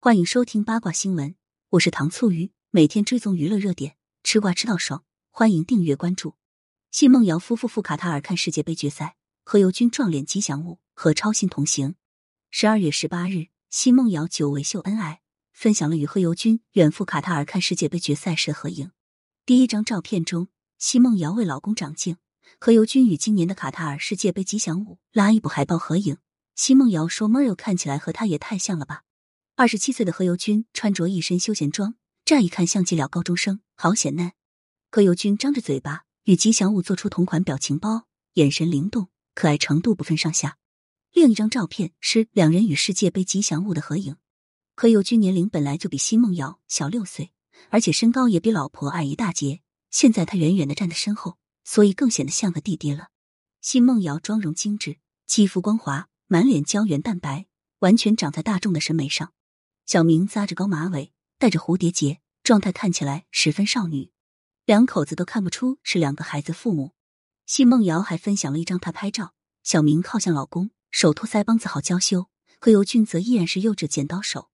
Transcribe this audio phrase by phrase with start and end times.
[0.00, 1.34] 欢迎收听八卦新闻，
[1.70, 6.36] 我是糖醋鱼，每天追踪娱乐热点，吃瓜吃到爽，欢迎订阅关注。
[6.92, 11.96] 奚梦瑶夫妇赴卡塔尔看世界杯决赛，何猷君撞脸吉祥物和超新同行。
[12.52, 15.20] 十二月十八日，奚梦瑶久违秀恩爱，
[15.52, 18.92] 分享了与何猷君远赴卡塔尔看世界杯决赛时的合影。
[19.44, 20.46] 第一张照片中，
[20.78, 22.18] 奚梦瑶为老公长镜，
[22.60, 26.18] 何猷君与今年的卡塔尔世界杯吉祥物拉一部海报合影。
[26.54, 29.02] 奚梦瑶说：“Mario 看起来和他也太像了吧。”
[29.58, 34.30] 二十七岁的何猷君穿着一身休闲装，乍一看像极了高中生，好显嫩。
[34.88, 40.58] 何猷君张着嘴巴与吉祥物做出同款表情包，眼神灵动，可爱程度不分上下。
[41.12, 44.14] 另一张照片是两人与世界杯吉祥物的合影。
[44.76, 47.32] 何猷君年龄本来就比奚梦瑶小六岁，
[47.70, 53.08] 而且身高也比老婆矮一大截，现在他远远的站在身后，所以更显得像个弟弟了。
[53.60, 57.46] 奚梦瑶妆容精致，肌肤光滑，满脸胶原蛋白，
[57.80, 59.32] 完全长在大众的审美上。
[59.88, 64.10] 小明扎着高马尾，戴着蝴蝶结，状态看起来十分少女。
[64.66, 66.92] 两口子都看不出是两个孩子父母。
[67.46, 69.32] 奚梦瑶还分享了一张她拍照，
[69.64, 72.28] 小明靠向老公，手托腮帮子，好娇羞；
[72.60, 74.50] 何猷君则依然是幼稚剪刀手。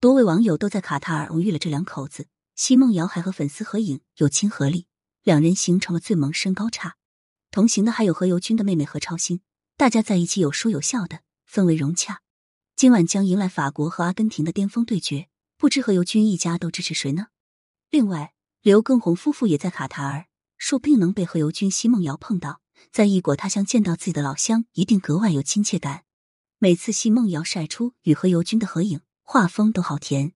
[0.00, 2.28] 多位网友都在卡塔尔偶遇了这两口子。
[2.56, 4.86] 奚梦瑶还和粉丝合影，有亲和力，
[5.22, 6.96] 两人形成了最萌身高差。
[7.50, 9.42] 同行的还有何猷君的妹妹何超欣，
[9.76, 12.22] 大家在一起有说有笑的，氛围融洽。
[12.78, 17.26] 今晚将迎来法国和阿根廷的巅峰对决，不知何猷君一家都支持谁呢？
[17.90, 22.60] 另外，刘畊宏夫妇也在卡塔尔，说不定能被何猷君、奚梦瑶碰到，
[22.92, 26.04] 在异国他乡见到自己的老乡，一定格外有亲切感。
[26.58, 30.34] 每次奚梦瑶晒出与何猷君的合影，画风都好甜。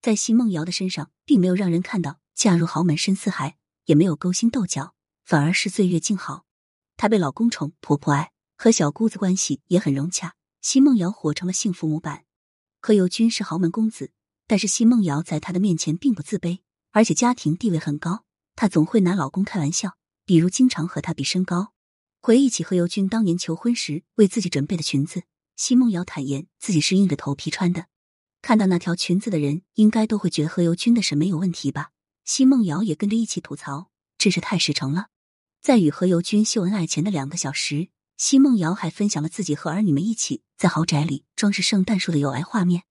[0.00, 6.44] 在奚梦瑶的身上，并没有让人看到嫁入豪门深似海，也没有勾心斗角，反而是岁月静好。
[6.96, 10.36] 她被老公宠，婆婆爱，和小姑子关系也很融洽。
[10.62, 12.24] 奚梦瑶活成了幸福模板。
[12.82, 14.10] 何猷君是豪门公子，
[14.46, 18.24] 但是奚梦瑶在他的面前并不自卑，而且家庭地位很高。
[18.56, 21.72] 她总会拿老公开玩笑，比如经常和他比身高。
[22.20, 25.22] 回忆起何猷君当年求婚时为自己准备的裙子，
[25.56, 27.86] 奚梦瑶坦言自己是硬着头皮穿的。
[28.42, 31.92] 看到那条裙子的人，应该都会觉得何猷君的审美有问题吧？
[32.24, 35.06] 奚梦瑶也跟着一起吐槽，真是太实诚了。
[35.62, 37.88] 在与何猷君秀恩爱前的两个小时。
[38.22, 42.82] 奚梦瑶还分享了自己和儿女们一起在豪宅里装饰圣诞树的有爱画面。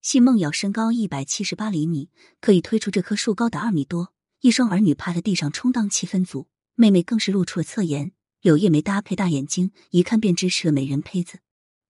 [0.00, 2.08] 奚梦瑶身高一百七十八厘米，
[2.40, 4.14] 可以推出这棵树高达二米多。
[4.40, 11.40] 一双儿女趴在地上充当气氛组，妹妹更是露出了侧颜，柳叶眉搭配大眼睛，一看便知是个美人胚子。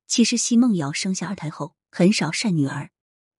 [0.09, 2.91] 其实奚梦瑶生下二胎后很少晒女儿，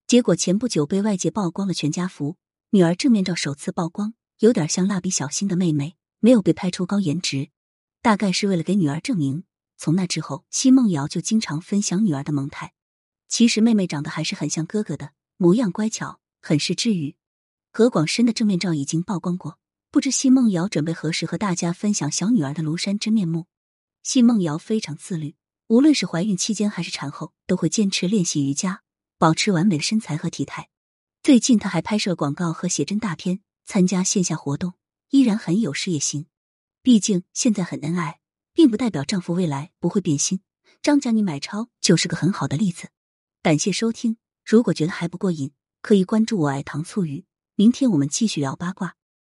[0.07, 2.37] 结果前不久被外界曝光了全家福，
[2.69, 7.49] 女儿正面照首次曝光，有点像蜡笔小新的妹妹，没有被拍出高颜值。
[8.01, 9.43] 大概是为了给女儿证明。
[9.83, 12.73] 从那之后，奚梦瑶就经常分享女儿的萌态。
[13.27, 17.15] 其实妹妹长得还是很像哥哥的，模样乖巧，很是治愈。
[17.73, 19.57] 何广深的正面照已经曝光过，
[19.89, 23.47] 不知奚梦瑶准备何时和大家分享小女儿的庐山真面目。
[24.03, 25.33] 奚梦瑶非常自律，
[25.65, 28.83] 无论是怀孕期间还是产后，都会坚持练习瑜伽，
[29.17, 30.69] 保持完美的身材和体态。
[31.23, 34.75] 最近，她还拍摄广告和写真大片，参加线下活动，
[35.09, 36.27] 依然很有事业心。
[36.83, 38.19] 毕竟现在很恩爱，
[38.53, 40.41] 并不代表丈夫未来不会变心。
[40.81, 42.89] 张嘉倪买超就是个很好的例子。
[43.43, 45.51] 感谢收听，如果觉得还不过瘾，
[45.81, 47.25] 可以关注我爱糖醋鱼。
[47.55, 48.95] 明天我们继续聊八卦。